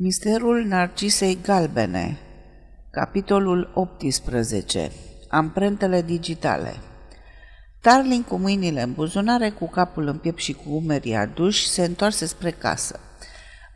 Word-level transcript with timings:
Misterul 0.00 0.64
Narcisei 0.64 1.38
Galbene 1.42 2.18
Capitolul 2.90 3.70
18 3.74 4.90
Amprentele 5.28 6.02
digitale 6.02 6.74
Tarling 7.80 8.24
cu 8.24 8.36
mâinile 8.36 8.82
în 8.82 8.92
buzunare, 8.92 9.50
cu 9.50 9.68
capul 9.68 10.06
în 10.06 10.16
piept 10.16 10.38
și 10.38 10.52
cu 10.52 10.62
umerii 10.66 11.14
aduși, 11.14 11.68
se 11.68 11.84
întoarse 11.84 12.26
spre 12.26 12.50
casă. 12.50 13.00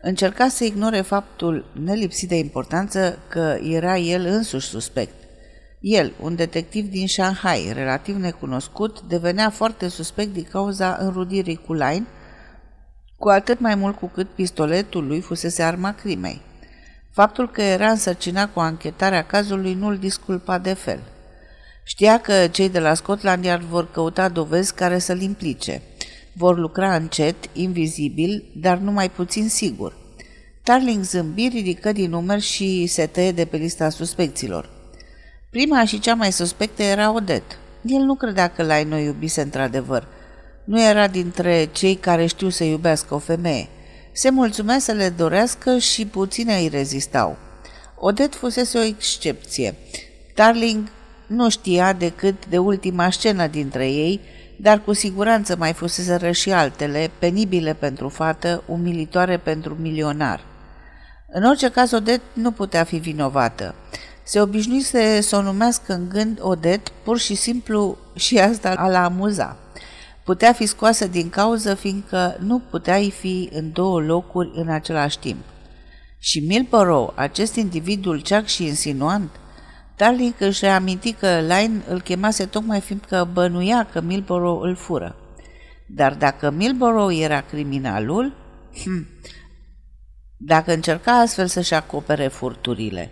Încerca 0.03 0.48
să 0.48 0.64
ignore 0.64 1.00
faptul 1.00 1.64
nelipsit 1.84 2.29
de 2.29 2.39
importanță 2.39 3.18
că 3.29 3.59
era 3.62 3.98
el 3.98 4.25
însuși 4.25 4.68
suspect. 4.68 5.14
El, 5.80 6.12
un 6.20 6.34
detectiv 6.34 6.91
din 6.91 7.07
Shanghai, 7.07 7.70
relativ 7.73 8.16
necunoscut, 8.16 9.00
devenea 9.00 9.50
foarte 9.50 9.89
suspect 9.89 10.32
din 10.32 10.46
cauza 10.50 10.96
înrudirii 11.00 11.61
cu 11.66 11.73
Line, 11.73 12.07
cu 13.23 13.29
atât 13.29 13.61
mai 13.61 13.75
mult 13.75 13.96
cu 13.96 14.07
cât 14.07 14.29
pistoletul 14.29 15.07
lui 15.07 15.20
fusese 15.20 15.62
arma 15.62 15.93
crimei. 15.93 16.41
Faptul 17.11 17.51
că 17.51 17.62
era 17.62 17.91
însărcinat 17.91 18.52
cu 18.52 18.60
anchetarea 18.60 19.24
cazului 19.24 19.74
nu-l 19.74 19.98
disculpa 19.98 20.59
de 20.59 20.73
fel. 20.73 21.01
Știa 21.84 22.20
că 22.20 22.46
cei 22.46 22.69
de 22.69 22.79
la 22.79 22.95
Scotland 22.95 23.45
Yard 23.45 23.62
vor 23.62 23.91
căuta 23.91 24.29
dovezi 24.29 24.74
care 24.74 24.98
să-l 24.98 25.20
implice. 25.20 25.82
Vor 26.32 26.59
lucra 26.59 26.95
încet, 26.95 27.37
invizibil, 27.52 28.45
dar 28.56 28.79
numai 28.79 29.10
puțin 29.10 29.48
sigur. 29.48 29.96
Tarling 30.62 31.04
zâmbi, 31.04 31.48
ridică 31.48 31.93
din 31.93 32.10
număr 32.10 32.41
și 32.41 32.87
se 32.87 33.07
tăie 33.07 33.32
de 33.32 33.45
pe 33.45 33.57
lista 33.57 33.88
suspecților. 33.88 34.70
Prima 35.51 35.84
și 35.84 35.98
cea 35.98 36.15
mai 36.15 36.32
suspectă 36.32 36.82
era 36.82 37.12
Odet. 37.12 37.59
El 37.82 38.01
nu 38.01 38.15
credea 38.15 38.48
că 38.48 38.62
l-ai 38.62 38.84
noi 38.84 39.04
iubise 39.04 39.41
într-adevăr, 39.41 40.07
nu 40.65 40.83
era 40.83 41.07
dintre 41.07 41.69
cei 41.73 41.95
care 41.95 42.27
știu 42.27 42.48
să 42.48 42.65
iubească 42.65 43.15
o 43.15 43.19
femeie. 43.19 43.69
Se 44.12 44.30
mulțumea 44.30 44.79
să 44.79 44.93
le 44.93 45.09
dorească 45.09 45.79
și 45.79 46.07
puține 46.07 46.57
îi 46.57 46.69
rezistau. 46.69 47.37
Odet 47.98 48.35
fusese 48.35 48.79
o 48.79 48.83
excepție. 48.83 49.74
Darling 50.35 50.88
nu 51.27 51.51
știa 51.51 51.93
decât 51.93 52.46
de 52.46 52.59
ultima 52.59 53.10
scenă 53.10 53.46
dintre 53.46 53.91
ei, 53.91 54.21
dar 54.57 54.80
cu 54.80 54.93
siguranță 54.93 55.57
mai 55.57 55.73
fusese 55.73 56.32
și 56.32 56.52
altele, 56.52 57.10
penibile 57.19 57.74
pentru 57.74 58.09
fată, 58.09 58.63
umilitoare 58.66 59.37
pentru 59.38 59.76
milionar. 59.80 60.45
În 61.29 61.45
orice 61.45 61.71
caz, 61.71 61.93
Odet 61.93 62.21
nu 62.32 62.51
putea 62.51 62.85
fi 62.85 62.97
vinovată. 62.97 63.74
Se 64.22 64.41
obișnuise 64.41 65.21
să 65.21 65.37
o 65.37 65.43
numească 65.43 65.93
în 65.93 66.09
gând 66.09 66.38
Odet, 66.41 66.88
pur 66.88 67.19
și 67.19 67.34
simplu 67.34 67.99
și 68.15 68.38
asta 68.38 68.75
a-l 68.76 68.94
amuza 68.94 69.56
putea 70.25 70.53
fi 70.53 70.66
scoasă 70.66 71.06
din 71.06 71.31
cauză 71.31 71.75
fiindcă 71.75 72.37
nu 72.41 72.59
puteai 72.59 73.10
fi 73.10 73.48
în 73.53 73.72
două 73.72 74.00
locuri 74.00 74.50
în 74.54 74.69
același 74.69 75.19
timp. 75.19 75.44
Și 76.19 76.41
Milborough, 76.41 77.12
acest 77.14 77.54
individ 77.54 78.03
dulceac 78.03 78.47
și 78.47 78.66
insinuant, 78.66 79.31
Darling 79.97 80.34
își 80.38 80.64
reaminti 80.64 81.12
că 81.12 81.41
Line 81.41 81.82
îl 81.88 82.00
chemase 82.00 82.47
tocmai 82.47 82.81
fiindcă 82.81 83.28
bănuia 83.32 83.88
că 83.92 84.00
Milborough 84.00 84.60
îl 84.64 84.76
fură. 84.76 85.16
Dar 85.87 86.14
dacă 86.14 86.50
Milborough 86.50 87.19
era 87.20 87.41
criminalul, 87.41 88.32
hm, 88.82 89.06
dacă 90.36 90.72
încerca 90.72 91.12
astfel 91.12 91.47
să-și 91.47 91.75
acopere 91.75 92.28
furturile. 92.28 93.10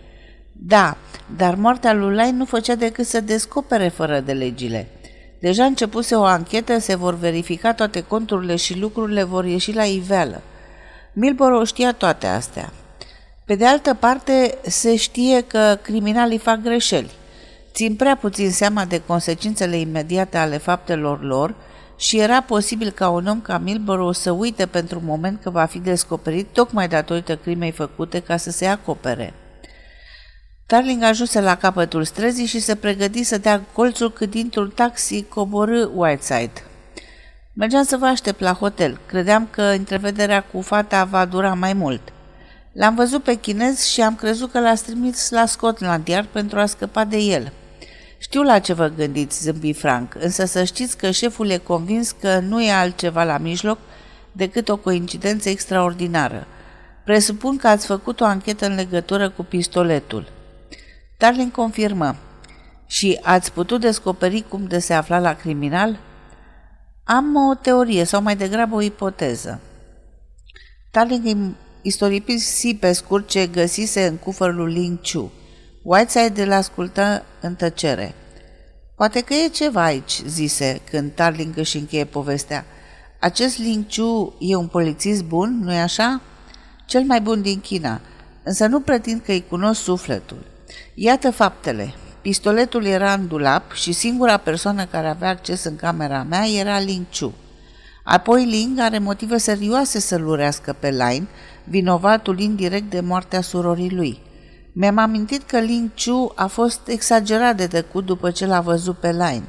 Da, 0.53 0.97
dar 1.35 1.55
moartea 1.55 1.93
lui 1.93 2.15
Line 2.15 2.31
nu 2.31 2.45
făcea 2.45 2.75
decât 2.75 3.05
să 3.05 3.19
descopere 3.19 3.87
fără 3.87 4.19
de 4.19 4.33
legile– 4.33 4.87
Deja 5.41 5.65
începuse 5.65 6.15
o 6.15 6.23
anchetă, 6.23 6.79
se 6.79 6.95
vor 6.95 7.15
verifica 7.15 7.73
toate 7.73 8.01
conturile 8.01 8.55
și 8.55 8.79
lucrurile 8.79 9.23
vor 9.23 9.45
ieși 9.45 9.73
la 9.73 9.83
iveală. 9.83 10.41
Milboro 11.13 11.63
știa 11.63 11.93
toate 11.93 12.27
astea. 12.27 12.73
Pe 13.45 13.55
de 13.55 13.65
altă 13.65 13.93
parte, 13.93 14.57
se 14.61 14.95
știe 14.95 15.41
că 15.41 15.77
criminalii 15.81 16.37
fac 16.37 16.61
greșeli. 16.61 17.11
Țin 17.73 17.95
prea 17.95 18.15
puțin 18.15 18.51
seama 18.51 18.85
de 18.85 19.01
consecințele 19.05 19.77
imediate 19.77 20.37
ale 20.37 20.57
faptelor 20.57 21.23
lor 21.23 21.55
și 21.97 22.19
era 22.19 22.41
posibil 22.41 22.89
ca 22.89 23.09
un 23.09 23.27
om 23.27 23.41
ca 23.41 23.57
Milboro 23.57 24.11
să 24.11 24.31
uite 24.31 24.65
pentru 24.65 24.99
un 24.99 25.05
moment 25.05 25.41
că 25.41 25.49
va 25.49 25.65
fi 25.65 25.79
descoperit 25.79 26.47
tocmai 26.51 26.87
datorită 26.87 27.35
crimei 27.35 27.71
făcute 27.71 28.19
ca 28.19 28.37
să 28.37 28.51
se 28.51 28.65
acopere. 28.65 29.33
Darling 30.71 31.03
ajunse 31.03 31.41
la 31.41 31.55
capătul 31.55 32.03
străzii 32.03 32.45
și 32.45 32.59
se 32.59 32.75
pregăti 32.75 33.23
să 33.23 33.37
dea 33.37 33.61
colțul 33.73 34.11
cât 34.11 34.29
dintr-un 34.29 34.69
taxi 34.69 35.23
coborâ 35.23 35.89
Whiteside. 35.95 36.63
Mergeam 37.53 37.83
să 37.83 37.97
vă 37.97 38.05
aștept 38.05 38.39
la 38.39 38.53
hotel. 38.53 38.99
Credeam 39.05 39.47
că 39.49 39.61
întrevederea 39.61 40.43
cu 40.43 40.61
fata 40.61 41.03
va 41.03 41.25
dura 41.25 41.53
mai 41.53 41.73
mult. 41.73 42.01
L-am 42.71 42.95
văzut 42.95 43.23
pe 43.23 43.33
chinez 43.33 43.83
și 43.83 44.01
am 44.01 44.15
crezut 44.15 44.51
că 44.51 44.59
l-a 44.59 44.73
trimis 44.73 45.29
la 45.29 45.45
Scotland 45.45 46.07
Yard 46.07 46.27
pentru 46.27 46.59
a 46.59 46.65
scăpa 46.65 47.05
de 47.05 47.17
el. 47.17 47.51
Știu 48.17 48.43
la 48.43 48.59
ce 48.59 48.73
vă 48.73 48.91
gândiți, 48.97 49.41
zâmbi 49.41 49.73
Frank, 49.73 50.15
însă 50.19 50.45
să 50.45 50.63
știți 50.63 50.97
că 50.97 51.11
șeful 51.11 51.49
e 51.49 51.57
convins 51.57 52.11
că 52.11 52.39
nu 52.39 52.61
e 52.61 52.71
altceva 52.71 53.23
la 53.23 53.37
mijloc 53.37 53.77
decât 54.31 54.69
o 54.69 54.77
coincidență 54.77 55.49
extraordinară. 55.49 56.47
Presupun 57.05 57.57
că 57.57 57.67
ați 57.67 57.85
făcut 57.85 58.21
o 58.21 58.25
anchetă 58.25 58.65
în 58.65 58.75
legătură 58.75 59.29
cu 59.29 59.43
pistoletul. 59.43 60.39
Darling 61.21 61.51
confirmă. 61.51 62.15
Și 62.85 63.19
ați 63.21 63.51
putut 63.51 63.81
descoperi 63.81 64.45
cum 64.47 64.67
de 64.67 64.79
se 64.79 64.93
afla 64.93 65.19
la 65.19 65.33
criminal? 65.33 65.99
Am 67.03 67.35
o 67.35 67.53
teorie 67.53 68.03
sau 68.03 68.21
mai 68.21 68.35
degrabă 68.35 68.75
o 68.75 68.81
ipoteză. 68.81 69.59
Darling 70.91 71.25
îi 71.25 71.55
istoripisi 71.81 72.75
pe 72.75 72.91
scurt 72.91 73.27
ce 73.27 73.47
găsise 73.47 74.05
în 74.05 74.15
cufărul 74.15 74.55
lui 74.55 74.73
Ling 74.73 74.99
Chu. 75.01 75.31
Whiteside 75.83 76.43
îl 76.43 76.51
ascultă 76.51 77.23
în 77.41 77.55
tăcere. 77.55 78.13
Poate 78.95 79.21
că 79.21 79.33
e 79.33 79.47
ceva 79.47 79.83
aici, 79.83 80.21
zise, 80.27 80.81
când 80.89 81.11
Tarling 81.11 81.57
își 81.57 81.77
încheie 81.77 82.05
povestea. 82.05 82.65
Acest 83.19 83.57
Ling 83.57 83.85
Chu 83.95 84.35
e 84.39 84.55
un 84.55 84.67
polițist 84.67 85.23
bun, 85.23 85.59
nu-i 85.63 85.79
așa? 85.79 86.21
Cel 86.85 87.03
mai 87.03 87.21
bun 87.21 87.41
din 87.41 87.59
China, 87.59 88.01
însă 88.43 88.65
nu 88.65 88.79
pretind 88.79 89.21
că 89.21 89.31
îi 89.31 89.45
cunosc 89.49 89.81
sufletul. 89.81 90.50
Iată 91.03 91.31
faptele. 91.31 91.93
Pistoletul 92.21 92.85
era 92.85 93.13
în 93.13 93.27
dulap 93.27 93.71
și 93.71 93.91
singura 93.91 94.37
persoană 94.37 94.85
care 94.85 95.07
avea 95.07 95.29
acces 95.29 95.63
în 95.63 95.75
camera 95.75 96.23
mea 96.23 96.47
era 96.47 96.79
Ling 96.79 97.05
Chu. 97.19 97.33
Apoi 98.03 98.45
Ling 98.45 98.79
are 98.79 98.99
motive 98.99 99.37
serioase 99.37 99.99
să-l 99.99 100.27
urească 100.27 100.75
pe 100.79 100.89
Line, 100.89 101.27
vinovatul 101.63 102.39
indirect 102.39 102.89
de 102.89 102.99
moartea 102.99 103.41
surorii 103.41 103.91
lui. 103.91 104.19
Mi-am 104.73 104.97
amintit 104.97 105.41
că 105.43 105.59
Ling 105.59 105.89
Chu 106.05 106.33
a 106.35 106.47
fost 106.47 106.87
exagerat 106.87 107.57
de 107.57 107.67
tăcut 107.67 108.05
după 108.05 108.31
ce 108.31 108.45
l-a 108.45 108.61
văzut 108.61 108.97
pe 108.97 109.11
Line. 109.11 109.43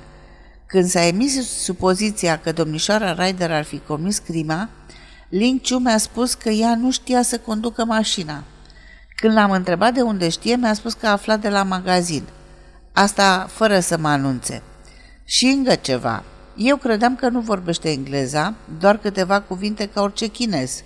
Când 0.66 0.84
s-a 0.84 1.06
emis 1.06 1.62
supoziția 1.62 2.38
că 2.38 2.52
domnișoara 2.52 3.24
Ryder 3.24 3.50
ar 3.50 3.64
fi 3.64 3.78
comis 3.86 4.18
crima, 4.18 4.68
Ling 5.28 5.60
Chu 5.60 5.78
mi-a 5.78 5.98
spus 5.98 6.34
că 6.34 6.48
ea 6.48 6.76
nu 6.76 6.90
știa 6.90 7.22
să 7.22 7.38
conducă 7.38 7.84
mașina. 7.84 8.42
Când 9.22 9.34
l-am 9.34 9.50
întrebat 9.50 9.94
de 9.94 10.00
unde 10.00 10.28
știe, 10.28 10.56
mi-a 10.56 10.74
spus 10.74 10.92
că 10.92 11.06
a 11.06 11.10
aflat 11.10 11.40
de 11.40 11.48
la 11.48 11.62
magazin. 11.62 12.22
Asta 12.92 13.46
fără 13.50 13.80
să 13.80 13.98
mă 13.98 14.08
anunțe. 14.08 14.62
Și 15.24 15.44
încă 15.44 15.74
ceva. 15.74 16.22
Eu 16.56 16.76
credeam 16.76 17.16
că 17.16 17.28
nu 17.28 17.40
vorbește 17.40 17.90
engleza, 17.90 18.54
doar 18.78 18.96
câteva 18.96 19.40
cuvinte 19.40 19.88
ca 19.88 20.02
orice 20.02 20.26
chinez. 20.26 20.82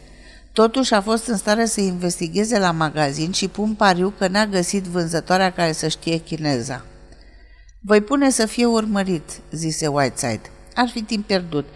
Totuși 0.52 0.94
a 0.94 1.00
fost 1.00 1.26
în 1.26 1.36
stare 1.36 1.64
să 1.64 1.80
investigheze 1.80 2.58
la 2.58 2.70
magazin 2.70 3.32
și 3.32 3.48
pun 3.48 3.74
pariu 3.74 4.14
că 4.18 4.28
n-a 4.28 4.46
găsit 4.46 4.84
vânzătoarea 4.84 5.52
care 5.52 5.72
să 5.72 5.88
știe 5.88 6.16
chineza. 6.16 6.84
Voi 7.80 8.00
pune 8.00 8.30
să 8.30 8.46
fie 8.46 8.66
urmărit, 8.66 9.30
zise 9.50 9.86
Whiteside. 9.86 10.50
Ar 10.74 10.88
fi 10.88 11.02
timp 11.02 11.26
pierdut. 11.26 11.66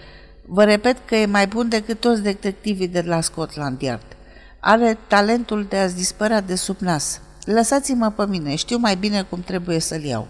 Vă 0.46 0.64
repet 0.64 0.96
că 1.04 1.16
e 1.16 1.26
mai 1.26 1.46
bun 1.46 1.68
decât 1.68 2.00
toți 2.00 2.22
detectivii 2.22 2.88
de 2.88 3.00
la 3.00 3.20
Scotland 3.20 3.80
Yard. 3.80 4.16
Are 4.60 4.98
talentul 5.06 5.64
de 5.68 5.76
a-ți 5.76 5.96
dispărea 5.96 6.40
de 6.40 6.54
sub 6.54 6.76
nas. 6.78 7.20
Lăsați-mă 7.44 8.10
pe 8.10 8.26
mine, 8.26 8.54
știu 8.54 8.78
mai 8.78 8.96
bine 8.96 9.22
cum 9.22 9.40
trebuie 9.40 9.78
să-l 9.78 10.02
iau. 10.02 10.28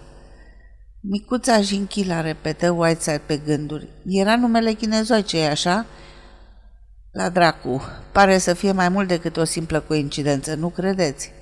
Micuța 1.00 1.60
Jinchila, 1.60 2.20
repetă 2.20 2.70
Whiteside 2.70 3.20
pe 3.26 3.36
gânduri. 3.36 3.88
Era 4.06 4.36
numele 4.36 4.72
chinezoice, 4.72 5.44
așa? 5.44 5.86
La 7.12 7.28
dracu, 7.28 7.82
pare 8.12 8.38
să 8.38 8.54
fie 8.54 8.72
mai 8.72 8.88
mult 8.88 9.08
decât 9.08 9.36
o 9.36 9.44
simplă 9.44 9.80
coincidență, 9.80 10.54
nu 10.54 10.68
credeți? 10.68 11.32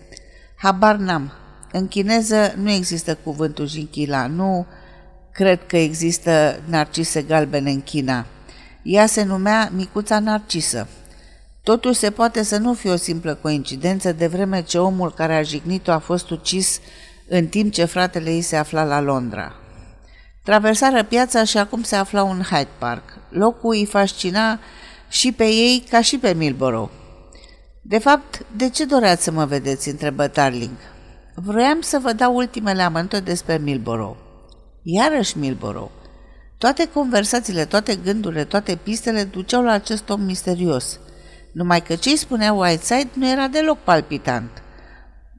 Habar 0.57 0.97
n-am. 0.97 1.33
În 1.73 1.89
chineză 1.89 2.53
nu 2.57 2.71
există 2.71 3.15
cuvântul 3.15 3.67
Jinchila, 3.67 4.27
nu 4.27 4.67
cred 5.33 5.67
că 5.67 5.77
există 5.77 6.61
narcise 6.69 7.23
galbene 7.23 7.71
în 7.71 7.83
China. 7.83 8.27
Ea 8.83 9.07
se 9.07 9.23
numea 9.23 9.71
Micuța 9.75 10.19
Narcisă. 10.19 10.89
Totuși 11.69 11.99
se 11.99 12.11
poate 12.11 12.43
să 12.43 12.57
nu 12.57 12.75
fie 12.75 12.91
o 12.91 12.97
simplă 12.97 13.35
coincidență 13.35 14.13
de 14.13 14.27
vreme 14.27 14.63
ce 14.63 14.79
omul 14.79 15.13
care 15.13 15.35
a 15.35 15.43
jignit-o 15.43 15.91
a 15.91 15.99
fost 15.99 16.31
ucis 16.31 16.81
în 17.29 17.47
timp 17.47 17.73
ce 17.73 17.85
fratele 17.85 18.31
ei 18.31 18.41
se 18.41 18.57
afla 18.57 18.85
la 18.85 19.01
Londra. 19.01 19.55
Traversară 20.45 21.05
piața 21.05 21.45
și 21.45 21.59
acum 21.59 21.83
se 21.83 21.97
aflau 21.97 22.31
în 22.31 22.43
Hyde 22.43 22.69
Park. 22.79 23.03
Locul 23.29 23.71
îi 23.71 23.87
fascina 23.87 24.61
și 25.09 25.33
pe 25.33 25.45
ei 25.45 25.85
ca 25.91 26.01
și 26.01 26.19
pe 26.19 26.35
Milborough. 26.35 26.91
De 27.83 27.99
fapt, 27.99 28.47
de 28.57 28.69
ce 28.69 28.85
doreați 28.85 29.23
să 29.23 29.31
mă 29.31 29.45
vedeți?" 29.45 29.89
întrebă 29.89 30.27
Tarling. 30.27 30.77
Vroiam 31.35 31.81
să 31.81 31.99
vă 32.03 32.13
dau 32.13 32.37
ultimele 32.37 32.83
amănunte 32.83 33.21
despre 33.21 33.59
Milborough. 33.59 34.17
Iarăși 34.83 35.39
Milborough. 35.39 35.91
Toate 36.59 36.89
conversațiile, 36.93 37.65
toate 37.65 37.97
gândurile, 37.97 38.45
toate 38.45 38.79
pistele 38.83 39.25
duceau 39.25 39.63
la 39.63 39.73
acest 39.73 40.09
om 40.09 40.21
misterios. 40.21 40.99
Numai 41.59 41.83
că 41.83 41.95
ce-i 41.95 42.17
spunea 42.17 42.53
Whiteside 42.53 43.09
nu 43.13 43.29
era 43.29 43.47
deloc 43.47 43.79
palpitant. 43.79 44.51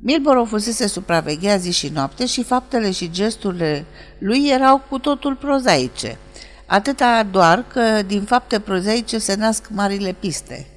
Milborough 0.02 0.50
fusese 0.50 0.88
supravegheat 0.88 1.60
zi 1.60 1.72
și 1.72 1.90
noapte 1.94 2.26
și 2.26 2.44
faptele 2.44 2.92
și 2.92 3.12
gesturile 3.12 3.86
lui 4.18 4.50
erau 4.50 4.82
cu 4.90 5.00
totul 5.00 5.36
prozaice. 5.36 6.18
Atâta 6.66 7.24
doar 7.32 7.66
că 7.68 8.02
din 8.02 8.24
fapte 8.24 8.60
prozaice 8.60 9.18
se 9.18 9.36
nasc 9.36 9.68
marile 9.70 10.16
piste. 10.20 10.68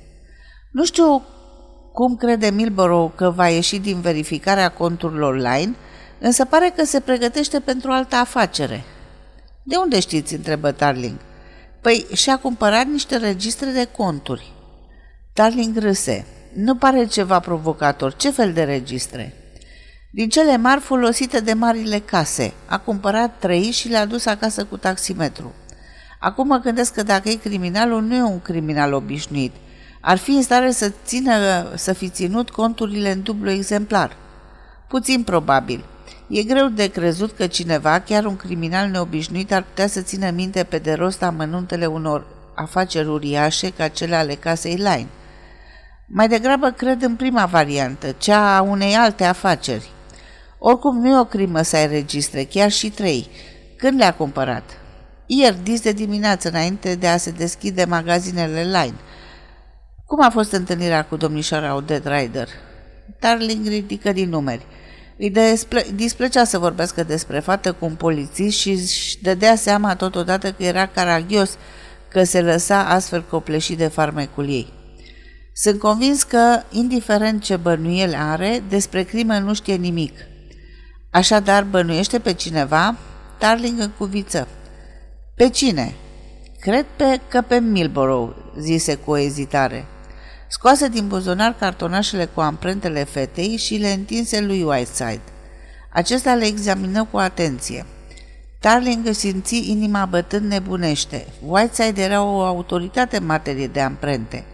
Nu 0.72 0.84
știu 0.84 1.22
cum 1.92 2.16
crede 2.16 2.50
Milborough 2.50 3.12
că 3.16 3.30
va 3.30 3.48
ieși 3.48 3.78
din 3.78 4.00
verificarea 4.00 4.68
conturilor 4.68 5.34
online, 5.34 5.74
însă 6.18 6.44
pare 6.44 6.72
că 6.76 6.84
se 6.84 7.00
pregătește 7.00 7.60
pentru 7.60 7.90
altă 7.90 8.16
afacere. 8.16 8.84
De 9.62 9.76
unde 9.76 10.00
știți? 10.00 10.34
întrebă 10.34 10.72
Tarling. 10.72 11.16
Păi 11.80 12.06
și-a 12.14 12.38
cumpărat 12.38 12.86
niște 12.86 13.16
registre 13.16 13.70
de 13.70 13.88
conturi. 13.96 14.60
Tarling 15.34 15.76
râse. 15.76 16.26
Nu 16.54 16.74
pare 16.74 17.04
ceva 17.04 17.40
provocator. 17.40 18.14
Ce 18.14 18.30
fel 18.30 18.52
de 18.52 18.62
registre? 18.62 19.34
Din 20.10 20.28
cele 20.28 20.56
mari 20.56 20.80
folosite 20.80 21.40
de 21.40 21.52
marile 21.52 21.98
case. 21.98 22.52
A 22.66 22.78
cumpărat 22.78 23.38
trei 23.38 23.70
și 23.70 23.88
le-a 23.88 24.06
dus 24.06 24.26
acasă 24.26 24.64
cu 24.64 24.76
taximetru. 24.76 25.52
Acum 26.20 26.46
mă 26.46 26.56
gândesc 26.56 26.94
că 26.94 27.02
dacă 27.02 27.28
e 27.28 27.34
criminalul, 27.34 28.02
nu 28.02 28.14
e 28.14 28.22
un 28.22 28.40
criminal 28.40 28.92
obișnuit. 28.92 29.52
Ar 30.00 30.16
fi 30.16 30.30
în 30.30 30.42
stare 30.42 30.70
să, 30.70 30.92
țină, 31.04 31.32
să 31.76 31.92
fi 31.92 32.08
ținut 32.08 32.50
conturile 32.50 33.10
în 33.12 33.22
dublu 33.22 33.50
exemplar. 33.50 34.16
Puțin 34.88 35.22
probabil. 35.22 35.84
E 36.28 36.42
greu 36.42 36.68
de 36.68 36.86
crezut 36.86 37.32
că 37.36 37.46
cineva, 37.46 38.00
chiar 38.00 38.24
un 38.24 38.36
criminal 38.36 38.88
neobișnuit, 38.88 39.52
ar 39.52 39.62
putea 39.62 39.86
să 39.86 40.00
țină 40.00 40.30
minte 40.30 40.64
pe 40.64 40.78
de 40.78 40.92
rost 40.92 41.22
amănuntele 41.22 41.86
unor 41.86 42.26
afaceri 42.54 43.08
uriașe 43.08 43.70
ca 43.70 43.88
cele 43.88 44.14
ale 44.14 44.34
casei 44.34 44.74
Line. 44.74 45.08
Mai 46.14 46.28
degrabă 46.28 46.70
cred 46.70 47.02
în 47.02 47.16
prima 47.16 47.46
variantă, 47.46 48.14
cea 48.18 48.56
a 48.56 48.62
unei 48.62 48.94
alte 48.94 49.24
afaceri. 49.24 49.90
Oricum 50.58 50.98
nu 50.98 51.08
e 51.08 51.18
o 51.18 51.24
crimă 51.24 51.62
să 51.62 51.76
ai 51.76 51.86
registre, 51.86 52.44
chiar 52.44 52.70
și 52.70 52.90
trei. 52.90 53.28
Când 53.76 53.98
le-a 53.98 54.14
cumpărat? 54.14 54.62
Ieri, 55.26 55.62
dis 55.62 55.80
de 55.80 55.92
dimineață, 55.92 56.48
înainte 56.48 56.94
de 56.94 57.06
a 57.06 57.16
se 57.16 57.30
deschide 57.30 57.84
magazinele 57.84 58.62
Line. 58.62 58.94
Cum 60.06 60.24
a 60.24 60.30
fost 60.30 60.52
întâlnirea 60.52 61.04
cu 61.04 61.16
domnișoara 61.16 61.74
Odette 61.74 62.18
Ryder? 62.18 62.48
Darling 63.20 63.66
ridică 63.66 64.12
din 64.12 64.28
numeri. 64.28 64.66
Îi 65.18 65.32
displăcea 65.94 66.44
să 66.44 66.58
vorbească 66.58 67.02
despre 67.02 67.38
fată 67.38 67.72
cu 67.72 67.84
un 67.84 67.94
polițist 67.94 68.58
și 68.58 68.70
își 68.70 69.22
dădea 69.22 69.54
seama 69.54 69.96
totodată 69.96 70.52
că 70.52 70.62
era 70.62 70.86
caragios 70.86 71.56
că 72.08 72.24
se 72.24 72.40
lăsa 72.40 72.88
astfel 72.88 73.24
copleșit 73.30 73.78
de 73.78 73.86
farmecul 73.86 74.48
ei. 74.48 74.80
Sunt 75.54 75.78
convins 75.78 76.22
că, 76.22 76.62
indiferent 76.70 77.42
ce 77.42 77.56
bănuiel 77.56 78.14
are, 78.14 78.62
despre 78.68 79.02
crimă 79.02 79.38
nu 79.38 79.54
știe 79.54 79.74
nimic. 79.74 80.14
Așadar, 81.10 81.64
bănuiește 81.64 82.18
pe 82.18 82.32
cineva? 82.32 82.96
Darling 83.38 83.80
în 83.80 83.90
cuviță. 83.98 84.48
Pe 85.34 85.48
cine? 85.48 85.94
Cred 86.60 86.86
pe 86.96 87.20
că 87.28 87.40
pe 87.40 87.60
Milborough, 87.60 88.36
zise 88.58 88.94
cu 88.94 89.10
o 89.10 89.18
ezitare. 89.18 89.86
Scoase 90.48 90.88
din 90.88 91.08
buzunar 91.08 91.56
cartonașele 91.58 92.24
cu 92.24 92.40
amprentele 92.40 93.04
fetei 93.04 93.56
și 93.56 93.76
le 93.76 93.88
întinse 93.88 94.40
lui 94.40 94.62
Whiteside. 94.62 95.20
Acesta 95.92 96.34
le 96.34 96.44
examină 96.44 97.04
cu 97.04 97.16
atenție. 97.16 97.86
Tarling 98.58 99.06
își 99.06 99.18
simți 99.18 99.70
inima 99.70 100.04
bătând 100.04 100.50
nebunește. 100.50 101.26
Whiteside 101.46 102.02
era 102.02 102.22
o 102.22 102.42
autoritate 102.42 103.16
în 103.16 103.26
materie 103.26 103.66
de 103.66 103.80
amprente. 103.80 104.44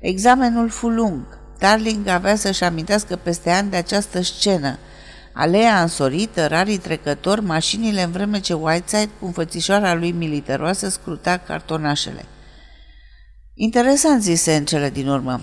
Examenul 0.00 0.68
fu 0.68 0.88
lung. 0.88 1.22
Tarling 1.58 2.06
avea 2.06 2.36
să-și 2.36 2.64
amintească 2.64 3.16
peste 3.16 3.50
ani 3.50 3.70
de 3.70 3.76
această 3.76 4.22
scenă. 4.22 4.78
Aleea 5.32 5.82
însorită, 5.82 6.46
rarii 6.46 6.78
trecători, 6.78 7.44
mașinile 7.44 8.02
în 8.02 8.10
vreme 8.10 8.40
ce 8.40 8.52
Whiteside, 8.52 9.10
cu 9.18 9.26
înfățișoara 9.26 9.94
lui 9.94 10.12
militaroasă, 10.12 10.88
scruta 10.88 11.36
cartonașele. 11.36 12.24
Interesant, 13.54 14.22
zise 14.22 14.56
în 14.56 14.64
cele 14.64 14.90
din 14.90 15.08
urmă. 15.08 15.40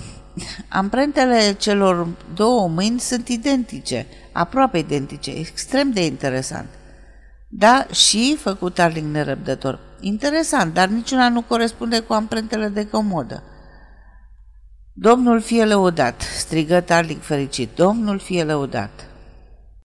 Amprentele 0.67 1.53
celor 1.53 2.07
două 2.33 2.67
mâini 2.67 2.99
sunt 2.99 3.27
identice, 3.27 4.05
aproape 4.31 4.77
identice, 4.77 5.31
extrem 5.31 5.91
de 5.91 6.05
interesant. 6.05 6.67
Da, 7.49 7.87
și, 7.91 8.37
făcut 8.39 8.73
Tarling 8.73 9.13
nerăbdător. 9.13 9.79
Interesant, 9.99 10.73
dar 10.73 10.87
niciuna 10.87 11.29
nu 11.29 11.41
corespunde 11.41 11.99
cu 11.99 12.13
amprentele 12.13 12.67
de 12.67 12.87
comodă. 12.87 13.43
Domnul 14.99 15.41
fie 15.41 15.65
lăudat, 15.65 16.21
strigă 16.21 16.81
Tarling 16.81 17.21
fericit, 17.21 17.69
Domnul 17.75 18.19
fie 18.19 18.43
lăudat. 18.43 19.05